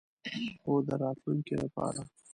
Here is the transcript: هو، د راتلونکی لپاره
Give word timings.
هو، 0.63 0.73
د 0.87 0.89
راتلونکی 1.03 1.55
لپاره 1.63 2.01